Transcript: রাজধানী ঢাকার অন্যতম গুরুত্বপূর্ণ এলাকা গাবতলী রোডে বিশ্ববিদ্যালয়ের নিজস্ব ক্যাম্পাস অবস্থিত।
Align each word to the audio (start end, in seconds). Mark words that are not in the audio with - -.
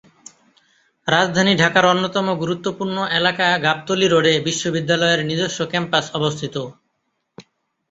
রাজধানী 1.07 1.53
ঢাকার 1.57 1.85
অন্যতম 1.85 2.27
গুরুত্বপূর্ণ 2.41 2.97
এলাকা 3.19 3.47
গাবতলী 3.65 4.07
রোডে 4.07 4.33
বিশ্ববিদ্যালয়ের 4.47 5.21
নিজস্ব 5.29 5.59
ক্যাম্পাস 5.71 6.05
অবস্থিত। 6.13 6.55